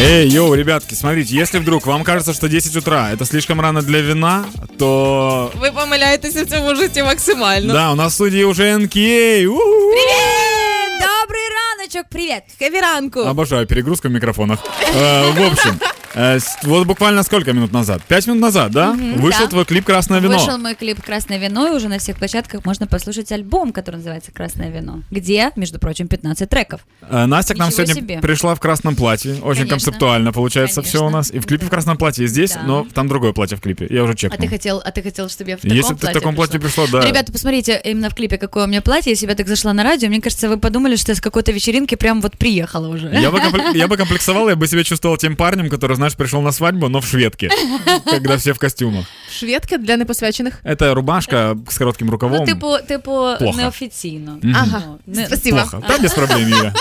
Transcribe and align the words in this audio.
Эй, 0.00 0.28
йоу, 0.28 0.54
ребятки, 0.54 0.94
смотрите, 0.94 1.34
если 1.36 1.58
вдруг 1.58 1.86
вам 1.86 2.04
кажется, 2.04 2.32
что 2.32 2.48
10 2.48 2.76
утра 2.76 3.10
это 3.12 3.24
слишком 3.24 3.60
рано 3.60 3.82
для 3.82 4.00
вина, 4.00 4.44
то... 4.78 5.52
Ви 5.60 5.70
помиляєтеся 5.70 6.44
в 6.44 6.46
цьому 6.46 6.74
житті 6.74 7.02
максимально. 7.02 7.72
Да, 7.72 7.90
у 7.92 7.94
нас 7.94 8.12
в 8.12 8.14
студии 8.14 8.44
уже 8.44 8.78
НК. 8.78 8.94
Добрий 11.00 11.46
раночок, 11.58 12.04
привіт! 12.10 12.42
Хевіранку. 12.58 13.20
Обожаю 13.20 13.66
перегрузку 13.66 14.08
в 14.08 14.10
микрофонах. 14.10 14.58
Э, 14.96 15.32
В 15.34 15.46
общем, 15.52 15.80
э, 16.13 16.39
вот 16.63 16.87
буквально 16.87 17.23
сколько 17.23 17.53
минут 17.53 17.71
назад? 17.71 18.01
Пять 18.07 18.27
минут 18.27 18.41
назад, 18.41 18.71
да? 18.71 18.91
Вышел 18.93 19.43
да. 19.45 19.49
твой 19.49 19.65
клип 19.65 19.85
«Красное 19.85 20.19
вино». 20.19 20.37
Вышел 20.37 20.57
мой 20.57 20.75
клип 20.75 21.01
«Красное 21.03 21.37
вино», 21.37 21.67
и 21.67 21.71
уже 21.71 21.89
на 21.89 21.99
всех 21.99 22.17
площадках 22.17 22.65
можно 22.65 22.87
послушать 22.87 23.31
альбом, 23.31 23.71
который 23.71 23.97
называется 23.97 24.31
«Красное 24.31 24.69
вино», 24.69 25.01
где, 25.11 25.51
между 25.55 25.79
прочим, 25.79 26.07
15 26.07 26.49
треков. 26.49 26.81
Э, 27.01 27.25
Настя 27.25 27.55
к 27.55 27.57
нам 27.57 27.69
Ничего 27.69 27.85
сегодня 27.85 28.01
себе. 28.01 28.19
пришла 28.19 28.55
в 28.55 28.59
красном 28.59 28.95
платье. 28.95 29.33
Очень 29.35 29.41
Конечно. 29.61 29.67
концептуально 29.69 30.31
получается 30.31 30.81
все 30.81 30.99
Конечно. 30.99 31.07
у 31.07 31.09
нас. 31.09 31.31
И 31.31 31.39
в 31.39 31.45
клипе 31.45 31.65
в 31.65 31.69
красном 31.69 31.97
платье 31.97 32.27
здесь, 32.27 32.53
Да. 32.53 32.63
но 32.63 32.87
там 32.93 33.07
другое 33.07 33.33
платье 33.33 33.57
в 33.57 33.61
клипе. 33.61 33.87
Я 33.89 34.03
уже 34.03 34.13
А 34.13 34.15
чекнул. 34.15 34.39
ты 34.39 34.47
хотел, 34.47 34.81
а 34.83 34.91
ты 34.91 35.01
хотел, 35.01 35.29
чтобы 35.29 35.49
я 35.51 35.57
в 35.57 35.61
таком 35.61 35.75
Если 35.75 35.93
бы 35.93 35.99
ты 35.99 36.07
в 36.07 36.09
платье 36.09 36.19
таком 36.19 36.35
платье 36.35 36.59
пришла? 36.59 36.85
да. 36.91 37.01
Ну, 37.01 37.07
ребята, 37.07 37.31
посмотрите 37.31 37.81
именно 37.83 38.09
в 38.09 38.15
клипе, 38.15 38.37
какое 38.37 38.65
у 38.65 38.67
меня 38.67 38.81
платье. 38.81 39.13
Я 39.13 39.35
так 39.35 39.47
зашла 39.47 39.73
на 39.73 39.83
радио, 39.83 40.09
мне 40.09 40.21
кажется, 40.21 40.47
вы 40.49 40.57
подумали, 40.57 40.95
что 40.95 41.11
я 41.11 41.15
с 41.15 41.21
какой-то 41.21 41.51
вечеринки 41.51 41.95
прям 41.95 42.21
вот 42.21 42.37
приехала 42.37 42.87
уже. 42.87 43.07
Я 43.13 43.31
бы, 43.31 43.39
я 43.73 43.87
бы 43.87 43.97
комплексовал, 43.97 44.49
я 44.49 44.55
бы 44.55 44.67
себя 44.67 44.83
чувствовал 44.83 45.17
тем 45.17 45.35
парнем, 45.35 45.69
который, 45.69 45.97
знаешь, 46.03 46.15
пришел 46.17 46.41
на 46.41 46.51
свадьбу, 46.51 46.89
но 46.89 46.99
в 46.99 47.05
шведке, 47.05 47.49
когда 48.05 48.35
все 48.37 48.53
в 48.53 48.59
костюмах. 48.59 49.05
Шведка 49.39 49.77
для 49.77 49.95
непосвячених. 49.95 50.59
Это 50.63 50.93
рубашка 50.93 51.57
с 51.69 51.77
коротким 51.77 52.09
рукавом. 52.09 52.39
Ну, 52.39 52.45
типу, 52.45 52.77
типу, 52.87 53.27
Плохо. 53.39 53.57
неофіційно. 53.57 54.37
Ага. 54.55 54.81
Ну, 54.85 54.99
не- 55.13 55.27
Спасибо. 55.27 55.57
Плохо. 55.57 55.83
Да, 55.87 55.97
без 55.97 56.13
проблем, 56.13 56.49
Юля. 56.49 56.73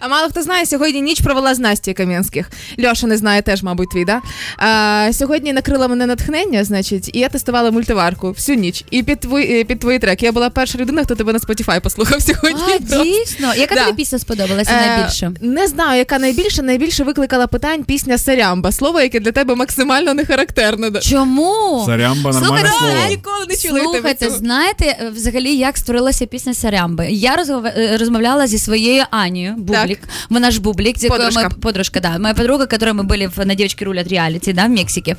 А 0.00 0.08
мало 0.08 0.28
хто 0.28 0.42
знає, 0.42 0.66
сьогодні 0.66 1.00
ніч 1.02 1.20
провела 1.20 1.54
з 1.54 1.58
Настю 1.58 1.94
Кам'янських. 1.94 2.50
Льоша 2.84 3.06
не 3.06 3.16
знає 3.16 3.42
теж, 3.42 3.62
мабуть, 3.62 3.90
твій, 3.90 4.04
да? 4.04 4.20
А, 4.56 5.10
сьогодні 5.12 5.52
накрила 5.52 5.88
мене 5.88 6.06
натхнення, 6.06 6.64
значить, 6.64 7.10
і 7.12 7.18
я 7.18 7.28
тестувала 7.28 7.70
мультиварку 7.70 8.30
всю 8.30 8.58
ніч. 8.58 8.84
І 8.90 9.02
під 9.02 9.20
твої, 9.20 9.60
е, 9.60 9.64
під 9.64 9.80
твої 9.80 9.98
треки. 9.98 10.26
Я 10.26 10.32
була 10.32 10.50
перша 10.50 10.78
людина, 10.78 11.04
хто 11.04 11.14
тебе 11.14 11.32
на 11.32 11.38
Spotify 11.38 11.80
послухав 11.80 12.22
сьогодні. 12.22 12.62
А, 12.92 13.02
дійсно? 13.04 13.54
Яка 13.54 13.74
Да. 13.74 13.84
тобі 13.84 13.96
пісня 13.96 14.18
сподобалася 14.18 14.72
Е, 14.72 14.86
найбільше? 14.86 15.32
Не 15.40 15.66
знаю, 15.68 15.98
яка 15.98 16.18
найбільше. 16.18 16.62
Найбільше 16.62 17.04
викликала 17.04 17.46
питань 17.46 17.84
пісня 17.84 18.18
Сарямба. 18.18 18.72
Слово, 18.72 19.00
яке 19.00 19.20
для 19.20 19.32
тебе 19.32 19.54
максимально 19.54 20.14
не 20.14 20.24
характерне. 20.24 21.00
Чому? 21.00 21.82
Сарямба, 21.86 22.30
нормальное 22.30 22.60
Слухай, 22.60 22.78
слово. 22.78 22.94
Я 23.02 23.08
ніколи 23.08 23.46
не 23.48 23.56
чула 23.56 23.80
Слухайте, 23.80 24.30
знаєте 24.30 25.10
взагалі, 25.14 25.56
як 25.56 25.76
створилася 25.76 26.26
пісня 26.26 26.54
Сарямби? 26.54 27.06
Я 27.10 27.34
е, 27.76 27.96
розмовляла 28.00 28.46
зі 28.46 28.58
своєю 28.58 29.04
Анією 29.10 29.54
Бублік. 29.61 29.99
Вона 30.29 30.51
ж 30.51 30.61
Бублік, 30.61 30.99
з 30.99 31.03
якою 31.03 31.21
Подружка. 31.21 31.49
ми 31.49 31.55
подружка, 31.61 31.99
да, 31.99 32.17
моя 32.19 32.33
подруга, 32.33 32.65
которой 32.65 32.93
мы 32.93 33.03
были 33.03 33.27
в, 33.35 33.45
на 33.45 33.55
девочки 33.55 33.85
рулят 33.85 34.07
реалити, 34.07 34.53
да, 34.53 34.65
в 34.65 34.69
Мексике. 34.69 35.15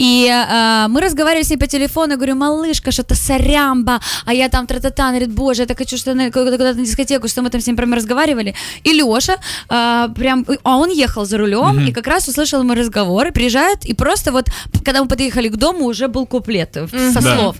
И 0.00 0.26
э, 0.30 0.88
мы 0.88 1.00
разговаривали 1.00 1.42
с 1.44 1.50
ней 1.50 1.56
по 1.58 1.66
телефону, 1.66 2.10
я 2.12 2.16
говорю, 2.16 2.34
малышка, 2.34 2.90
что-то 2.92 3.14
Сарямба, 3.14 4.00
а 4.26 4.32
я 4.32 4.48
там 4.48 4.66
тра-та-та, 4.66 5.02
она 5.02 5.10
говорит, 5.18 5.34
боже, 5.34 5.62
я 5.62 5.66
так 5.66 5.78
хочу 5.78 5.96
что 5.96 6.14
на, 6.14 6.30
куда-то 6.30 6.74
на 6.74 6.84
дискотеку, 6.84 7.28
что 7.28 7.42
мы 7.42 7.50
там 7.50 7.60
с 7.60 7.66
ним 7.66 7.76
прям 7.76 7.94
разговаривали. 7.94 8.54
И 8.84 8.92
Леша 8.92 9.36
э, 9.70 10.08
прям, 10.14 10.46
а 10.62 10.76
он 10.76 10.90
ехал 10.90 11.24
за 11.24 11.38
рулем, 11.38 11.88
и 11.88 11.92
как 11.92 12.06
раз 12.06 12.28
услышал 12.28 12.62
мой 12.64 12.76
разговор, 12.76 13.26
и 13.26 13.30
приезжает, 13.30 13.84
и 13.84 13.94
просто 13.94 14.32
вот, 14.32 14.46
когда 14.84 15.02
мы 15.02 15.08
подъехали 15.08 15.48
к 15.48 15.56
дому, 15.56 15.84
уже 15.86 16.08
был 16.08 16.26
куплет 16.26 16.76
э, 16.76 16.86
со 17.12 17.20
Да. 17.22 17.36
слов. 17.36 17.56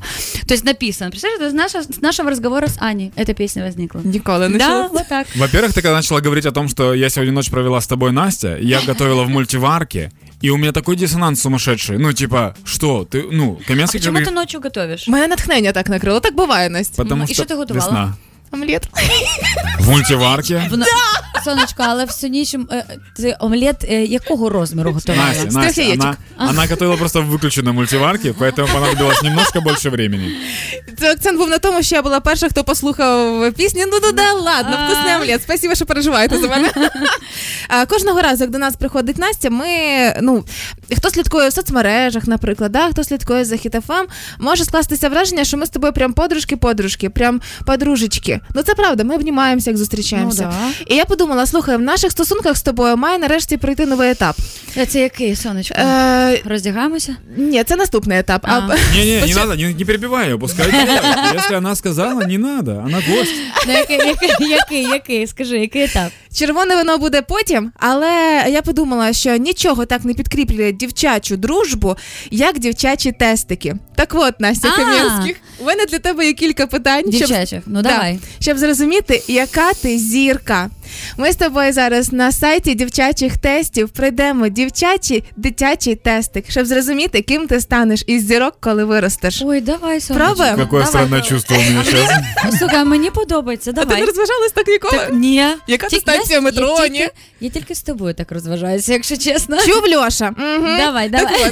То 0.46 0.54
есть 0.54 0.64
написано. 0.64 1.10
Представляешь, 1.10 1.40
это 1.42 1.50
с 1.50 1.54
нашего, 1.54 1.82
с 1.82 2.00
нашего 2.02 2.30
разговора 2.30 2.66
с 2.66 2.76
Аней 2.80 3.12
эта 3.16 3.34
песня 3.34 3.62
возникла. 3.64 4.00
Ніколи 4.04 4.48
не 4.48 4.58
Да, 4.58 4.66
чула. 4.66 4.88
вот 4.92 5.08
так. 5.08 5.26
Во-первых, 5.36 5.72
ты 5.74 5.82
когда 5.82 6.02
начала 6.06 6.20
говорить 6.20 6.46
о 6.46 6.52
том, 6.52 6.68
что 6.68 6.94
я 6.94 7.08
сегодня 7.10 7.32
ночь 7.32 7.50
провела 7.50 7.80
с 7.80 7.86
тобой, 7.86 8.12
Настя, 8.12 8.58
я 8.60 8.80
готовила 8.86 9.24
в 9.24 9.28
мультиварке, 9.28 10.10
и 10.40 10.50
у 10.50 10.56
меня 10.56 10.72
такой 10.72 10.96
диссонанс 10.96 11.40
сумасшедший. 11.40 11.98
Ну, 11.98 12.12
типа, 12.12 12.54
что, 12.64 13.04
ты, 13.04 13.24
ну, 13.32 13.58
Каменский 13.66 14.00
Почему 14.00 14.18
ты 14.18 14.24
говорит, 14.24 14.34
ночью 14.34 14.60
готовишь? 14.60 15.08
Мене 15.08 15.26
натхнення 15.28 15.72
так 15.72 15.88
накрило. 15.88 16.20
Так 16.20 16.34
буває, 16.34 16.70
Настя. 16.70 17.02
потому 17.02 17.20
Ну, 17.20 17.26
что 17.26 17.32
и 17.32 17.34
что 17.34 17.44
ты 17.54 17.56
готовила? 17.56 17.86
весна. 17.86 18.14
Омлет. 18.51 18.87
В 19.79 19.89
мультиварці? 19.89 20.61
Вона... 20.69 20.85
Сонечко, 21.43 21.83
але 21.87 22.05
всю 22.05 22.31
ніч 22.31 22.53
е, 22.53 22.85
ти 23.15 23.35
омлет 23.39 23.83
е, 23.83 24.05
якого 24.05 24.49
розміру 24.49 24.91
готувала? 24.91 25.27
Настя, 25.27 25.59
Настя, 25.59 25.81
яєчок. 25.81 26.17
она, 26.37 26.49
она 26.49 26.65
готовила 26.65 26.97
просто 26.97 27.21
в 27.21 27.25
мультиварки, 27.25 27.73
мультиварке, 27.73 28.31
поэтому 28.31 28.73
понадобилось 28.73 29.23
немножко 29.23 29.61
больше 29.61 29.89
времени. 29.89 30.31
Це 30.99 31.11
акцент 31.11 31.37
був 31.37 31.49
на 31.49 31.57
тому, 31.57 31.83
що 31.83 31.95
я 31.95 32.01
була 32.01 32.19
перша, 32.19 32.49
хто 32.49 32.63
послухав 32.63 33.53
пісню. 33.53 33.83
Ну, 33.91 33.97
ну 34.03 34.11
да, 34.11 34.33
ладно, 34.33 34.77
вкусный 34.85 35.15
омлет. 35.15 35.41
Спасибо, 35.43 35.75
що 35.75 35.85
переживаєте 35.85 36.37
за 36.37 36.47
мене. 36.47 36.71
А, 37.67 37.85
Кожного 37.85 38.21
разу, 38.21 38.43
як 38.43 38.51
до 38.51 38.57
нас 38.57 38.75
приходить 38.75 39.17
Настя, 39.17 39.49
ми, 39.49 39.67
ну, 40.21 40.43
хто 40.97 41.09
слідкує 41.09 41.49
в 41.49 41.53
соцмережах, 41.53 42.27
наприклад, 42.27 42.71
да, 42.71 42.89
хто 42.91 43.03
слідкує 43.03 43.45
за 43.45 43.57
Хіт 43.57 43.84
FM, 43.84 44.05
може 44.39 44.63
скластися 44.65 45.09
враження, 45.09 45.43
що 45.43 45.57
ми 45.57 45.65
з 45.65 45.69
тобою 45.69 45.93
прям 45.93 46.13
подружки-подружки, 46.13 47.09
прям 47.09 47.41
подружечки. 47.65 48.39
Ну 48.55 48.61
це 48.63 48.73
правда, 48.73 49.03
ми 49.03 49.15
обнімаємося, 49.15 49.69
як 49.69 49.77
зустрічаємося. 49.77 50.53
Ну, 50.61 50.71
І 50.87 50.95
я 50.95 51.05
подумала, 51.05 51.45
слухай, 51.45 51.77
в 51.77 51.81
наших 51.81 52.11
стосунках 52.11 52.57
з 52.57 52.61
тобою 52.61 52.97
має 52.97 53.17
нарешті 53.17 53.57
пройти 53.57 53.85
новий 53.85 54.09
етап. 54.11 54.35
да. 54.75 54.85
Це 54.85 54.99
який, 54.99 55.35
сонечко? 55.35 55.75
Е, 55.79 56.41
Роздягаємося? 56.45 57.15
ні, 57.37 57.63
це 57.63 57.75
наступний 57.75 58.19
етап. 58.19 58.41
А. 58.43 58.59
Не-не, 58.59 59.25
не 59.27 59.33
надо, 59.35 59.55
не, 59.55 59.73
не 59.73 59.85
перебивай 59.85 60.27
ее, 60.29 60.37
пускай 60.37 60.71
делает. 60.71 61.01
Если 61.35 61.55
она 61.55 61.75
сказала, 61.75 62.25
не 62.25 62.37
надо, 62.37 62.71
она 62.71 62.97
гость. 63.09 63.33
Ну, 63.67 63.73
який, 63.73 63.97
який, 63.97 64.49
який, 64.49 64.83
який? 64.83 65.27
Скажи, 65.27 65.59
який 65.59 65.83
етап? 65.83 66.11
Червоне 66.33 66.75
вино 66.75 66.97
буде 66.97 67.21
потім, 67.21 67.56
але 67.75 68.43
я 68.49 68.61
подумала, 68.61 69.13
що 69.13 69.35
нічого 69.37 69.85
так 69.85 70.05
не 70.05 70.13
підкріплює 70.13 70.71
дівчачу 70.71 71.37
дружбу, 71.37 71.95
як 72.31 72.59
дівчачі 72.59 73.11
тестики. 73.11 73.75
Так 73.95 74.11
от, 74.15 74.39
Настя. 74.39 74.71
Кам'янських, 74.71 75.37
у 75.59 75.65
мене 75.65 75.85
для 75.85 75.99
тебе 75.99 76.25
є 76.25 76.33
кілька 76.33 76.67
питань, 76.67 77.03
Дівчачих. 77.07 77.63
Ну 77.65 77.81
Да. 77.81 77.89
давай. 77.89 78.19
щоб 78.39 78.57
зрозуміти, 78.57 79.23
яка 79.27 79.73
ти 79.73 79.97
зірка. 79.97 80.69
Ми 81.17 81.31
з 81.31 81.35
тобою 81.35 81.73
зараз 81.73 82.13
на 82.13 82.31
сайті 82.31 82.73
дівчачих 82.73 83.37
тестів 83.37 83.89
пройдемо 83.89 84.47
дівчачий 84.47 85.23
дитячий 85.35 85.95
тестик, 85.95 86.45
щоб 86.51 86.65
зрозуміти, 86.65 87.21
ким 87.21 87.47
ти 87.47 87.59
станеш 87.61 88.03
із 88.07 88.27
зірок, 88.27 88.57
коли 88.59 88.83
виростеш. 88.85 89.43
Ой, 89.45 89.61
давай, 89.61 90.01
сонечко. 90.01 90.25
Пробуємо? 90.25 90.57
Какое 90.57 90.79
Давай, 90.79 90.87
странное 90.87 91.21
чувство 91.21 91.55
у 91.57 91.59
меня 91.59 91.83
сейчас. 91.83 92.09
Слухай, 92.59 92.85
мені 92.85 93.09
подобається, 93.11 93.71
А 93.71 93.73
ти 93.73 93.79
давай. 93.79 93.99
не 93.99 94.05
розважалась 94.05 94.51
так 94.51 94.67
ніколи? 94.67 94.97
Так, 94.97 95.09
ні. 95.13 95.43
Яка 95.67 95.87
Ті- 95.87 95.95
дистанція 95.95 96.35
я- 96.37 96.41
метро, 96.41 96.77
я 96.81 96.87
ні? 96.87 96.99
тільки, 96.99 97.11
я 97.41 97.49
тільки 97.49 97.75
з 97.75 97.81
тобою 97.81 98.13
так 98.13 98.31
розважаюся, 98.31 98.93
якщо 98.93 99.17
чесно. 99.17 99.57
Чув 99.57 99.83
Льоша? 99.95 100.31
Мгм. 100.37 100.77
Давай, 100.77 101.09
давай. 101.09 101.51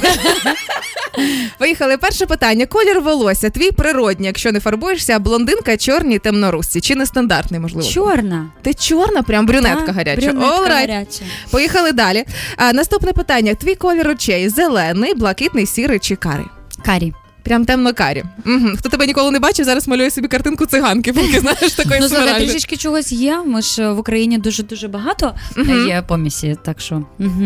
Поїхали. 1.58 1.96
Перше 1.96 2.26
питання. 2.26 2.66
Колір 2.66 3.00
волосся. 3.00 3.50
Твій 3.50 3.70
природній, 3.70 4.26
якщо 4.26 4.52
не 4.52 4.60
фарбуєшся, 4.60 5.18
блондинка, 5.18 5.76
чорні, 5.76 6.18
темнорусці. 6.18 6.80
Чи 6.80 6.94
нестандартний, 6.94 7.60
можливо? 7.60 7.88
Чорна. 7.88 8.50
Ти 8.62 8.74
чорна, 8.74 9.22
прям 9.36 9.46
брюнетка 9.46 9.92
гаряча. 9.92 10.32
гаряча. 10.68 11.24
Поїхали 11.50 11.92
далі. 11.92 12.24
А, 12.56 12.72
наступне 12.72 13.12
питання. 13.12 13.54
Твій 13.54 13.74
колір 13.74 14.08
очей 14.08 14.48
зелений, 14.48 15.14
блакитний, 15.14 15.66
сірий 15.66 15.98
чи 15.98 16.16
карий? 16.16 16.46
Карі. 16.84 17.12
Прям 17.42 17.64
темно-карі. 17.64 18.24
Угу. 18.46 18.68
Хто 18.78 18.88
тебе 18.88 19.06
ніколи 19.06 19.30
не 19.30 19.38
бачив, 19.38 19.64
зараз 19.64 19.88
малює 19.88 20.10
собі 20.10 20.28
картинку 20.28 20.66
циганки, 20.66 21.12
поки 21.12 21.40
знаєш 21.40 21.72
такої 21.72 22.00
Ну, 22.00 22.08
слухай, 22.08 22.40
трішечки 22.40 22.76
чогось 22.76 23.12
є. 23.12 23.42
Ми 23.46 23.62
ж 23.62 23.82
е, 23.82 23.92
в 23.92 23.98
Україні 23.98 24.38
дуже-дуже 24.38 24.88
багато 24.88 25.34
Мгм. 25.56 25.88
є 25.88 26.02
помісі, 26.08 26.56
так 26.64 26.80
що. 26.80 27.02
Угу. 27.18 27.44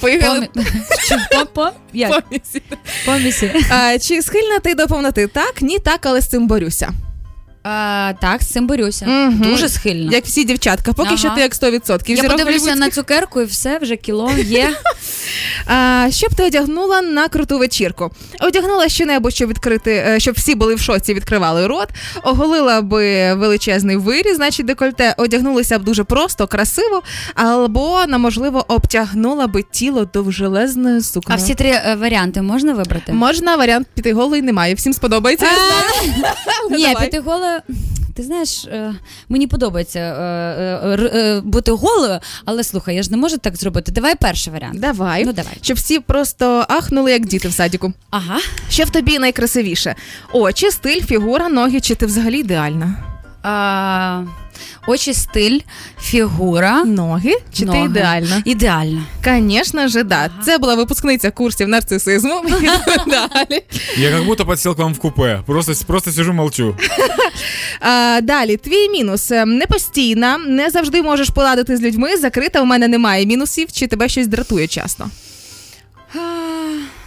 Поїхали. 0.00 0.48
Помі... 0.54 0.66
Що, 1.04 1.16
по, 1.32 1.46
по? 1.46 1.70
Як? 1.92 2.10
Помісі. 2.10 2.62
Помісі. 3.06 3.52
А, 3.70 3.98
чи 3.98 4.22
схильна 4.22 4.58
ти 4.58 4.74
до 4.74 4.86
повноти? 4.86 5.26
Так, 5.26 5.62
ні, 5.62 5.78
так, 5.78 6.06
але 6.06 6.20
з 6.20 6.28
цим 6.28 6.46
борюся. 6.46 6.90
А, 7.62 8.12
так, 8.20 8.42
з 8.42 8.46
цим 8.46 8.66
борюся. 8.66 9.06
Мгм. 9.06 9.40
Дуже 9.50 9.68
схильна. 9.68 10.12
Як 10.12 10.24
всі 10.24 10.44
дівчатка, 10.44 10.92
поки 10.92 11.08
Ага. 11.08 11.16
що 11.18 11.30
ти 11.30 11.40
як 11.40 11.54
100%. 11.54 12.10
Я 12.10 12.16
Зірок 12.16 12.30
подивлюся 12.30 12.44
голівудських. 12.64 12.76
на 12.76 12.90
цукерку 12.90 13.40
і 13.40 13.44
все, 13.44 13.78
вже 13.78 13.96
кіло 13.96 14.30
є. 14.46 14.70
А, 15.66 16.06
що 16.10 16.26
б 16.26 16.34
ти 16.34 16.42
одягнула 16.44 17.02
на 17.02 17.28
круту 17.28 17.58
вечірку? 17.58 18.10
Одягнула 18.40 18.88
щонебудь, 18.88 19.34
щоб 19.34 19.48
відкрити, 19.48 19.92
е, 20.08 20.20
щоб 20.20 20.34
всі 20.34 20.54
були 20.54 20.74
в 20.74 20.80
шоці, 20.80 21.14
відкривали 21.14 21.66
рот, 21.66 21.88
оголила 22.22 22.82
би 22.82 23.34
величезний 23.34 23.96
виріз, 23.96 24.36
значить 24.36 24.66
декольте, 24.66 25.14
одягнулася 25.16 25.78
б 25.78 25.84
дуже 25.84 26.04
просто, 26.04 26.46
красиво, 26.46 27.02
або, 27.34 28.06
на 28.08 28.18
можливо, 28.18 28.64
обтягнула 28.68 29.46
би 29.46 29.62
тіло 29.72 30.04
довжелезною 30.04 30.98
А 30.98 31.02
сукнею. 31.02 31.40
всі 31.42 31.54
три 31.54 31.68
е, 31.70 31.96
варіанти 32.00 32.42
можна 32.42 32.72
вибрати? 32.72 33.12
Можна 33.12 33.56
варіант 33.56 33.86
піти 33.94 34.12
голий 34.12 34.42
немає. 34.42 34.74
Всім 34.74 34.92
сподобається. 34.92 35.46
Ні, 36.70 36.82
Давай. 36.86 37.04
піти 37.04 37.20
Ти 38.14 38.22
знаєш, 38.22 38.64
е, 38.64 38.94
мені 39.28 39.46
подобається 39.46 39.98
е, 39.98 40.98
е, 41.14 41.40
бути 41.40 41.70
голою, 41.70 42.20
але 42.44 42.64
слухай, 42.64 42.96
я 42.96 43.02
ж 43.02 43.10
не 43.10 43.16
можу 43.16 43.38
так 43.38 43.56
зробити. 43.56 43.92
Давай 43.92 44.14
перший 44.14 44.52
варіант. 44.52 44.80
Давай. 44.80 45.24
Ну, 45.24 45.32
давай. 45.32 45.52
Щоб 45.60 45.76
всі 45.76 46.00
просто 46.00 46.64
ахнули, 46.68 47.12
як 47.12 47.26
діти 47.26 47.48
в 47.48 47.52
садіку. 47.52 47.92
Ага. 48.10 48.38
Що 48.70 48.84
в 48.84 48.90
тобі 48.90 49.18
найкрасивіше? 49.18 49.94
Очі, 50.32 50.70
стиль, 50.70 51.02
фігура, 51.02 51.48
ноги, 51.48 51.80
чи 51.80 51.94
ти 51.94 52.06
взагалі 52.06 52.38
ідеальна? 52.38 52.94
А, 53.42 54.22
Очі, 54.86 55.14
стиль, 55.14 55.60
фігура. 56.00 56.84
Ноги? 56.84 57.34
Чи 57.52 57.64
ноги. 57.64 57.78
ти 57.78 57.84
ідеальна? 57.84 58.42
Ідеально. 58.44 59.02
Звісно 59.24 59.88
ж, 59.88 60.02
да. 60.02 60.30
Це 60.44 60.58
була 60.58 60.74
випускниця 60.74 61.30
курсів 61.30 61.68
нарцисизму. 61.68 62.42
Далі. 63.06 63.62
Я 63.96 64.10
как 64.10 64.24
будто 64.24 64.46
подсел 64.46 64.76
к 64.76 64.82
вам 64.82 64.94
в 64.94 64.98
купе. 64.98 65.42
Просто, 65.46 65.72
просто 65.86 66.12
сижу, 66.12 66.32
молчу. 66.32 66.76
А, 67.80 68.20
далі, 68.22 68.56
твій 68.56 68.88
мінус. 68.88 69.30
Ем, 69.30 69.56
Непостійна, 69.56 70.38
не 70.38 70.70
завжди 70.70 71.02
можеш 71.02 71.30
поладити 71.30 71.76
з 71.76 71.82
людьми, 71.82 72.16
закрита, 72.16 72.62
у 72.62 72.64
мене 72.64 72.88
немає 72.88 73.26
мінусів, 73.26 73.72
чи 73.72 73.86
тебе 73.86 74.08
щось 74.08 74.26
дратує 74.26 74.66
часто. 74.66 75.10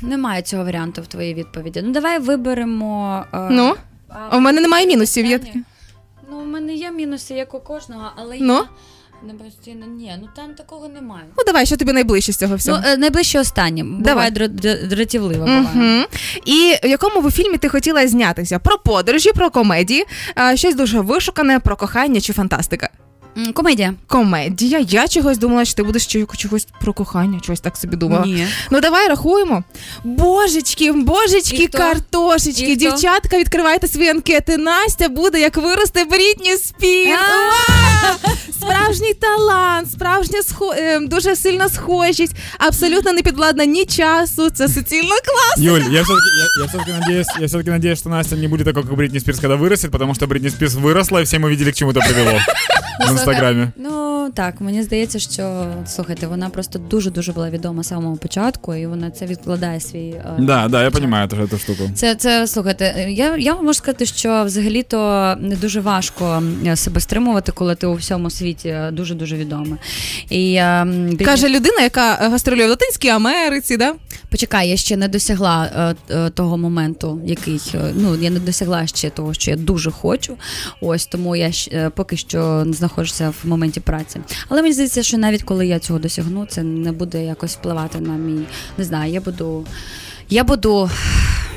Немає 0.01 0.41
цього 0.41 0.63
варіанту 0.63 1.01
в 1.01 1.07
твоїй 1.07 1.33
відповіді. 1.33 1.81
Ну, 1.85 1.91
давай 1.91 2.19
виберемо. 2.19 3.23
е, 3.33 3.37
Ну, 3.51 3.75
а, 4.09 4.37
у 4.37 4.39
мене 4.39 4.61
немає 4.61 4.87
мінусів. 4.87 5.29
Таке. 5.29 5.53
Ну, 6.31 6.37
у 6.37 6.45
мене 6.45 6.73
є 6.73 6.91
мінуси, 6.91 7.33
як 7.33 7.53
у 7.53 7.59
кожного, 7.59 8.11
але 8.15 8.37
Ну? 8.39 8.53
я 8.53 8.63
не 9.27 9.33
постійно. 9.33 9.85
Ні, 9.85 10.17
ну 10.21 10.29
там 10.35 10.53
такого 10.55 10.87
немає. 10.87 11.25
Ну, 11.37 11.43
давай, 11.45 11.65
що 11.65 11.77
тобі 11.77 11.93
найближче 11.93 12.31
з 12.31 12.37
цього 12.37 12.55
всього. 12.55 12.79
Ну, 12.83 12.89
е, 12.89 12.97
найближче 12.97 13.39
останнє. 13.39 13.83
Давай. 13.83 14.31
Буває 14.31 14.31
дра- 14.31 14.61
дра- 14.61 14.87
дратівливо. 14.87 15.45
буває. 15.45 15.67
Угу. 15.75 16.05
І 16.45 16.75
в 16.83 16.87
якому 16.87 17.21
ви 17.21 17.31
фільмі 17.31 17.57
ти 17.57 17.69
хотіла 17.69 18.07
знятися? 18.07 18.59
Про 18.59 18.77
подорожі, 18.77 19.31
про 19.33 19.49
комедії, 19.49 20.05
а, 20.35 20.55
щось 20.55 20.75
дуже 20.75 20.99
вишукане, 20.99 21.59
про 21.59 21.75
кохання 21.75 22.21
чи 22.21 22.33
фантастика? 22.33 22.89
М, 23.40 23.52
Комедія. 23.52 23.94
Комедія. 24.06 24.78
Я 24.88 25.08
чогось 25.08 25.38
думала, 25.38 25.64
що 25.64 25.74
ти 25.74 25.82
будеш 25.82 26.06
чого- 26.06 26.26
чогось 26.36 26.66
про 26.80 26.92
кохання, 26.92 27.40
чогось 27.40 27.60
так 27.60 27.76
собі 27.76 27.96
думала. 27.96 28.26
Ні. 28.26 28.46
Ну 28.70 28.80
давай 28.80 29.08
рахуємо. 29.08 29.64
Божечки, 30.04 30.92
божечки, 30.92 31.56
І 31.62 31.66
хто? 31.66 31.78
картошечки, 31.78 32.62
І 32.62 32.66
хто? 32.66 32.74
дівчатка, 32.74 33.38
відкривайте 33.38 33.88
свої 33.88 34.08
анкети. 34.08 34.56
Настя 34.56 35.08
буде 35.08 35.40
як 35.40 35.56
виросте 35.56 36.04
Брітні 36.04 36.56
Спірс. 36.56 37.20
А! 37.20 38.06
Вау! 38.06 38.34
Справжній 38.60 39.14
талант, 39.14 39.90
справжня 39.90 40.42
схо... 40.42 40.72
е, 40.78 41.00
дуже 41.00 41.36
сильна 41.36 41.68
схожість, 41.68 42.32
абсолютно 42.58 43.12
не 43.12 43.22
підвладна 43.22 43.64
ні 43.64 43.84
часу. 43.84 44.50
Це 44.50 44.68
суцільно 44.68 45.08
клас. 45.08 45.58
Юль, 45.58 45.80
я 45.92 46.02
все-таки, 46.02 46.30
я, 46.38 46.62
я 46.62 46.66
все-таки 46.68 46.92
надеюсь, 46.92 47.26
я 47.40 47.46
все-таки 47.46 47.70
надеюсь, 47.70 47.98
что 47.98 48.08
Настя 48.10 48.36
не 48.36 48.48
будет 48.48 48.66
такой, 48.66 48.82
как 48.82 48.94
Бритни 48.94 49.20
Спирс, 49.20 49.40
когда 49.40 49.56
вырастет, 49.56 49.90
потому 49.90 50.14
что 50.14 50.26
Бритни 50.26 50.48
Спирс 50.50 50.74
выросла, 50.74 51.18
и 51.20 51.24
все 51.24 51.38
мы 51.38 51.50
видели, 51.50 51.70
к 51.70 51.74
чему 51.76 51.90
это 51.92 52.00
привело 52.00 52.38
в 52.99 53.11
Инстаграме. 53.11 53.71
Ну 53.75 54.10
так, 54.29 54.61
мені 54.61 54.83
здається, 54.83 55.19
що 55.19 55.65
слухайте, 55.87 56.27
вона 56.27 56.49
просто 56.49 56.79
дуже 56.79 57.11
дуже 57.11 57.31
була 57.31 57.49
відома 57.49 57.83
з 57.83 57.87
самого 57.87 58.15
початку, 58.17 58.75
і 58.75 58.87
вона 58.87 59.11
це 59.11 59.25
відкладає 59.25 59.79
свій. 59.79 60.09
е, 60.09 60.35
Да, 60.39 60.67
да, 60.67 60.83
я 60.83 60.91
понимаю 60.91 61.27
тоже 61.27 61.47
штуку. 61.57 61.89
Це, 61.95 62.15
це 62.15 62.47
слухайте, 62.47 63.07
я, 63.09 63.37
я 63.37 63.55
можу 63.55 63.73
сказати, 63.73 64.05
що 64.05 64.43
взагалі-то 64.45 65.35
не 65.39 65.55
дуже 65.55 65.79
важко 65.81 66.43
е, 66.65 66.75
себе 66.75 66.99
стримувати, 67.01 67.51
коли 67.51 67.75
ти 67.75 67.87
у 67.87 67.93
всьому 67.93 68.29
світі 68.29 68.75
дуже 68.91 69.15
дуже 69.15 69.35
відома. 69.37 69.77
І 70.29 70.53
е, 70.53 70.63
м, 70.63 71.17
Каже 71.17 71.49
людина, 71.49 71.81
яка 71.81 72.19
е, 72.21 72.29
гастролює 72.29 72.65
в 72.65 72.69
Латинській 72.69 73.09
Америці, 73.09 73.77
да? 73.77 73.93
Почекай, 74.29 74.69
я 74.69 74.77
ще 74.77 74.97
не 74.97 75.07
досягла 75.07 75.69
е, 76.09 76.15
е, 76.15 76.29
того 76.29 76.57
моменту, 76.57 77.21
який 77.25 77.61
е, 77.75 77.79
ну 77.95 78.15
я 78.15 78.29
не 78.29 78.39
досягла 78.39 78.87
ще 78.87 79.09
того, 79.09 79.33
що 79.33 79.51
я 79.51 79.57
дуже 79.57 79.91
хочу. 79.91 80.37
Ось 80.81 81.05
тому 81.05 81.35
я 81.35 81.51
е, 81.73 81.89
поки 81.95 82.17
що 82.17 82.63
не 82.65 82.73
знаходжуся 82.73 83.29
в 83.43 83.47
моменті 83.47 83.79
праці. 83.79 84.10
Але 84.49 84.61
мені 84.61 84.73
здається, 84.73 85.03
що 85.03 85.17
навіть 85.17 85.43
коли 85.43 85.67
я 85.67 85.79
цього 85.79 85.99
досягну, 85.99 86.45
це 86.45 86.63
не 86.63 86.91
буде 86.91 87.25
якось 87.25 87.55
впливати 87.55 87.99
на 87.99 88.13
мій. 88.13 88.45
Не 88.77 88.83
знаю, 88.83 89.13
я 89.13 89.21
буду. 89.21 89.65
Я 90.29 90.43
буду 90.43 90.89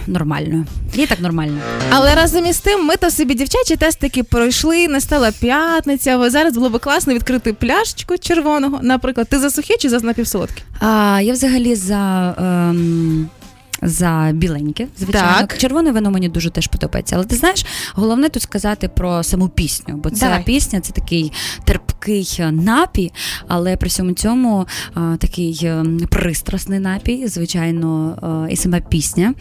нормальною. 0.07 0.67
Я 0.95 1.05
і 1.05 1.07
так 1.07 1.21
нормально. 1.21 1.61
Але 1.91 2.15
разом 2.15 2.47
із 2.47 2.59
тим, 2.59 2.85
ми 2.85 2.97
то 2.97 3.11
собі 3.11 3.35
дівчачі 3.35 3.77
тестики 3.77 4.23
пройшли, 4.23 4.89
настала 4.89 5.33
п'ятниця. 5.41 6.19
Ось 6.19 6.33
Зараз 6.33 6.55
було 6.55 6.71
би 6.71 6.79
класно 6.79 7.15
відкрити 7.15 7.53
пляшечку 7.53 8.19
червоного. 8.19 8.79
Наприклад, 8.83 9.29
ти 9.29 9.39
за 9.39 9.51
сухе 9.51 9.77
чи 9.77 9.89
за 9.89 10.01
напівсолодке? 10.01 10.63
А, 10.81 11.21
я 11.23 11.33
взагалі 11.33 11.75
за. 11.75 12.35
Ем... 12.39 13.29
За 13.87 14.31
біленьке, 14.35 14.87
звичайно. 14.99 15.37
Так. 15.39 15.59
Червоне 15.59 15.93
вино 15.93 16.11
мені 16.11 16.29
дуже 16.29 16.51
теж 16.51 16.67
подобається. 16.67 17.17
Але 17.17 17.25
ти 17.25 17.37
знаєш, 17.37 17.67
головне 17.95 18.29
тут 18.29 18.43
сказати 18.43 18.89
про 18.89 19.23
саму 19.23 19.49
пісню, 19.49 19.95
бо 19.97 20.11
ця 20.11 20.27
Давай. 20.27 20.45
пісня 20.45 20.81
це 20.81 20.93
такий 20.93 21.33
терпкий 21.65 21.84
е, 22.09 22.53
напій, 22.53 23.13
але 23.49 23.77
при 23.77 23.89
всьому 23.89 24.13
цьому 24.13 24.67
е, 24.97 25.01
такий 25.19 25.61
е, 25.63 25.85
пристрасний 26.11 26.79
напій, 26.79 27.27
звичайно, 27.27 28.49
і 28.51 28.57
сама 28.57 28.81
пісня 28.81 29.35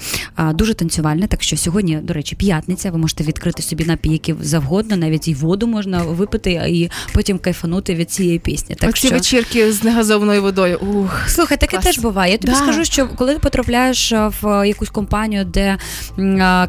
дуже 0.53 0.73
танцювальна. 0.73 1.27
Так 1.27 1.43
що 1.43 1.57
сьогодні, 1.57 1.95
до 1.95 2.13
речі, 2.13 2.35
п'ятниця. 2.35 2.91
Ви 2.91 2.97
можете 2.97 3.23
відкрити 3.23 3.63
собі 3.63 3.85
напій, 3.85 4.09
який 4.09 4.35
завгодно, 4.41 4.97
навіть 4.97 5.27
і 5.27 5.33
воду 5.33 5.67
можна 5.67 6.03
випити, 6.03 6.51
і 6.51 6.89
потім 7.13 7.37
кайфанути 7.37 7.95
від 7.95 8.11
цієї 8.11 8.39
пісні. 8.39 8.75
Так 8.75 8.89
Оці 8.89 9.07
що... 9.07 9.15
вечірки 9.15 9.71
з 9.71 9.83
негазованою 9.83 10.41
водою. 10.41 10.77
Ух. 10.77 11.23
Слухай, 11.27 11.57
таке 11.57 11.77
Клас. 11.77 11.85
теж 11.85 11.99
буває. 11.99 12.31
Я 12.31 12.37
тобі 12.37 12.53
Да. 12.53 12.59
скажу, 12.59 12.85
що 12.85 13.07
коли 13.07 13.33
ти 13.33 13.39
потрапляєш 13.39 14.13
в 14.41 14.67
якусь 14.67 14.89
компанію, 14.89 15.45
де 15.45 15.77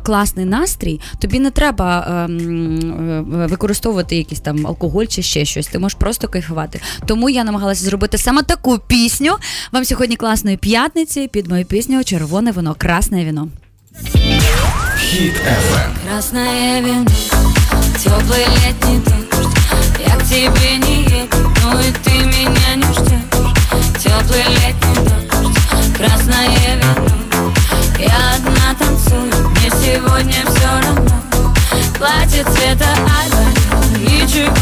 класний 0.03 0.45
настрій, 0.45 1.01
тобі 1.19 1.41
не 1.41 1.51
треба 1.51 2.07
ем, 2.25 3.47
використовувати 3.51 4.17
якийсь 4.17 4.41
там 4.41 4.67
алкоголь 4.67 5.05
чи 5.05 5.23
ще 5.23 5.45
щось. 5.45 5.67
Ти 5.67 5.79
можеш 5.84 5.98
просто 6.00 6.28
кайфувати. 6.28 6.82
Тому 7.06 7.30
я 7.30 7.44
намагалася 7.44 7.86
зробити 7.86 8.18
саме 8.18 8.44
таку 8.44 8.78
пісню. 8.78 9.36
Вам 9.72 9.86
сьогодні 9.86 10.16
класної 10.16 10.58
п'ятниці 10.58 11.28
під 11.28 11.48
мою 11.48 11.66
пісню 11.66 12.04
Червоне 12.04 12.52
вино, 12.52 12.76
красне 12.78 13.26
вино. 13.26 13.48
Хит 14.98 15.34
FM. 15.36 16.08
Красное 16.08 16.82
вино, 16.82 17.06
теплый 17.98 18.46
летний 18.64 19.00
дождь 19.00 19.58
Я 20.08 20.16
к 20.16 20.24
тебе 20.24 20.78
не 20.78 21.04
еду, 21.04 21.38
но 21.64 21.80
и 21.82 21.92
ты 22.04 22.12
меня 22.12 22.76
не 22.76 22.94
ждешь 22.94 23.20
Теплый 23.98 24.44
летний 24.44 24.96
дождь, 24.96 25.98
красное 25.98 26.50
вино 26.50 27.08
Я 27.98 28.36
одна 28.36 28.76
танцую, 28.78 29.50
мне 29.50 29.70
сегодня 29.72 30.46
все 30.48 30.68
равно 30.68 31.24
Платье 31.98 32.44
цвета 32.44 32.88
айвори, 33.20 34.00
ничего 34.00 34.53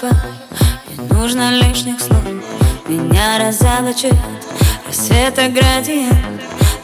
пары, 0.00 0.16
не 0.88 1.08
нужно 1.14 1.50
лишних 1.52 2.00
слов. 2.00 2.22
Меня 2.88 3.38
разоблачит 3.38 4.14
рассвета 4.86 5.48
градиент 5.48 6.40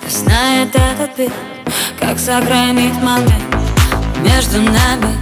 Знает 0.08 0.74
этот 0.74 1.16
бит, 1.16 1.32
как 1.98 2.18
сохранить 2.18 2.94
момент 3.02 3.56
Между 4.18 4.60
нами 4.60 5.16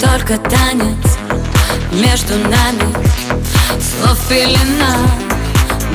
только 0.00 0.38
танец. 0.38 1.18
Между 1.92 2.36
нами 2.38 2.94
слов 3.80 4.18
пелена 4.28 4.98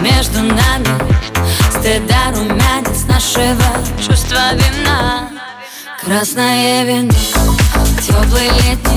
Между 0.02 0.42
нами 0.42 1.18
стыда 1.72 2.32
румянец 2.36 3.06
Нашего. 3.08 3.64
Чувства 4.06 4.54
вина. 4.54 5.30
Красное 6.04 6.84
вино, 6.84 7.12
теплый 8.06 8.50
летний 8.50 8.97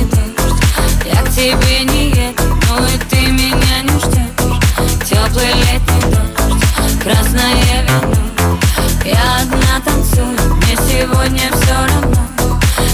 тебе 1.41 1.85
не 1.85 2.11
еду, 2.11 2.43
но 2.69 2.87
и 2.87 2.99
ты 3.09 3.31
меня 3.31 3.81
не 3.83 3.99
ждешь 3.99 5.09
Теплый 5.09 5.55
летний 5.55 6.11
дождь, 6.11 7.03
красное 7.03 7.55
вино 7.65 8.59
Я 9.07 9.41
одна 9.41 9.81
танцую, 9.83 10.37
мне 10.57 10.77
сегодня 10.77 11.51
все 11.53 11.73
равно. 11.73 12.29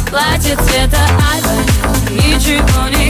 Платье 0.09 0.57
цвета 0.57 1.09
айвори, 1.33 2.15
ничего 2.15 2.89
не 2.89 3.06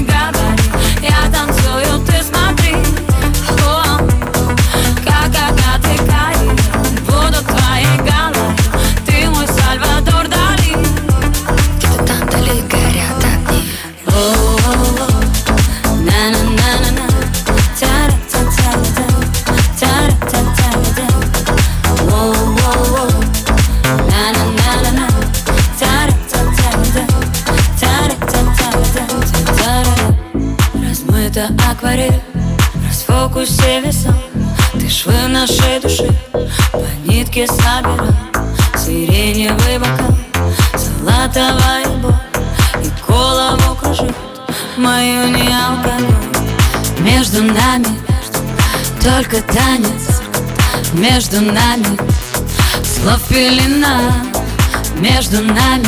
это 31.36 31.52
акварель. 31.70 32.22
Расфокусе 32.88 33.80
весов 33.80 34.14
Ты 34.72 34.88
швы 34.88 35.12
нашей 35.28 35.80
души 35.80 36.08
По 36.72 36.82
нитке 37.04 37.46
собирал 37.46 38.08
Сиреневый 38.76 39.78
бокал. 39.78 40.16
Золотовая 40.74 41.86
боль 41.98 42.14
И 42.82 42.90
голову 43.06 43.74
кружит. 43.78 44.14
Мою 44.78 45.28
не 45.28 45.48
алкоголь. 45.48 46.06
Между 47.00 47.42
нами 47.42 47.98
Только 49.02 49.42
танец. 49.42 50.22
Между 50.92 51.40
нами 51.42 51.98
Слов 52.82 53.22
пелена 53.28 54.00
Между 54.96 55.42
нами 55.42 55.86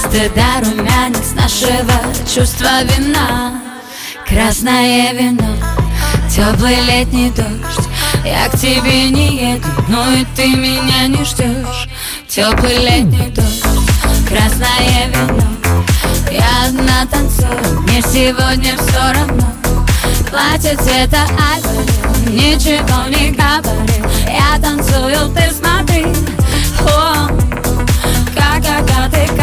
Стыда 0.00 0.60
румянец 0.60 1.34
нашего 1.34 1.92
чувства 2.26 2.82
вина 2.84 3.65
Красное 4.36 5.14
вино 5.14 5.56
Теплый 6.28 6.76
летний 6.82 7.30
дождь. 7.30 7.88
Я 8.22 8.50
к 8.50 8.58
тебе 8.58 9.08
не 9.08 9.54
еду 9.54 9.66
Но 9.88 10.12
и 10.12 10.26
ты 10.36 10.48
меня 10.48 11.06
не 11.06 11.24
ждешь. 11.24 11.88
Теплый 12.28 12.76
летний 12.76 13.30
дождь 13.30 13.64
Красное 14.28 15.08
вино. 15.08 15.42
Я 16.30 16.66
одна 16.66 17.06
танцую 17.10 17.80
Мне 17.84 18.02
сегодня 18.02 18.76
все 18.76 19.14
равно. 19.14 19.50
Платье 20.30 20.76
цвета 20.76 21.26
айвори 21.54 22.28
Ничего 22.28 23.08
не 23.08 23.30
говори 23.30 24.04
Я 24.26 24.60
танцую, 24.60 25.34
ты 25.34 25.50
смотри 25.50 26.04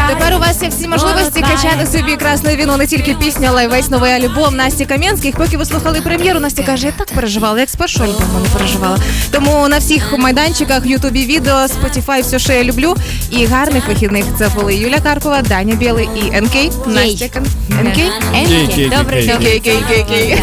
Тепер 0.10 0.34
у 0.36 0.40
вас 0.40 0.64
є 0.64 0.70
всі 0.70 0.88
можливості 0.88 1.42
качати 1.42 1.88
собі 1.98 2.16
красне 2.16 2.56
віно, 2.56 2.78
не 2.78 2.88
тільки 2.88 3.14
пісня, 3.14 3.48
але 3.52 3.64
й 3.64 3.68
весь 3.68 3.90
новий 3.90 4.12
альбом 4.12 4.56
Насті 4.56 4.86
Кам'янських. 4.86 5.36
Поки 5.36 5.58
ви 5.58 5.66
слухали 5.66 6.02
прем'єру, 6.02 6.40
Настя 6.40 6.64
каже, 6.64 6.86
я 6.86 6.92
так 6.92 7.08
переживала, 7.12 7.60
як 7.60 7.70
з 7.70 7.76
першого 7.76 8.06
альбому 8.06 8.40
не 8.44 8.50
переживала. 8.50 8.98
Тому 9.32 9.68
на 9.68 9.78
всіх 9.78 10.18
майданчиках, 10.18 10.86
Ютубі, 10.86 11.26
відео, 11.26 11.56
Spotify, 11.56 12.22
все, 12.22 12.40
що 12.40 12.54
я 12.54 12.64
люблю. 12.64 12.96
І 13.30 13.46
гарних 13.46 13.88
вихідних. 13.88 14.26
Це 14.38 14.50
були 14.50 14.76
Юля 14.76 15.00
Карпова, 15.00 15.42
Даня 15.42 15.76
Білий 15.76 16.10
і 16.16 16.42
НК. 16.42 16.88
Настя 16.88 17.30
Кам... 17.30 17.44
НК? 17.70 17.96
Кей, 17.96 18.68
кей, 18.76 18.90
Добрий 18.98 19.26
кей, 19.26 19.34
добрий. 19.34 19.60
Кей, 19.60 19.60
кей, 19.60 19.84
кей, 19.90 20.04
кей. 20.10 20.42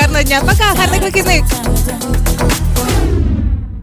Гарного 0.00 0.22
дня. 0.22 0.40
Пока, 0.40 0.64
гарних 0.76 1.02
вихідних. 1.02 1.42